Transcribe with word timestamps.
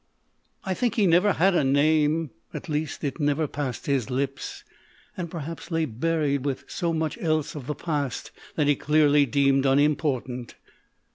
I 0.65 0.73
think 0.73 0.95
he 0.95 1.05
never 1.05 1.33
had 1.33 1.53
a 1.53 1.63
name 1.63 2.31
â 2.31 2.55
at 2.55 2.67
least, 2.67 3.03
it 3.03 3.19
never 3.19 3.45
passed 3.47 3.85
his 3.85 4.09
lips, 4.09 4.63
and 5.15 5.29
perhaps 5.29 5.69
lay 5.69 5.85
buried 5.85 6.43
with 6.43 6.63
so 6.67 6.91
much 6.91 7.19
else 7.19 7.53
of 7.53 7.67
the 7.67 7.75
past 7.75 8.31
that 8.55 8.65
he 8.65 8.75
clearly 8.75 9.27
deemed 9.27 9.67
unimportant. 9.67 10.55